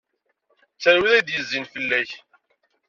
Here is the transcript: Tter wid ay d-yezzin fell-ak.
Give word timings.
Tter 0.75 0.95
wid 0.99 1.13
ay 1.15 1.23
d-yezzin 1.23 1.65
fell-ak. 1.73 2.11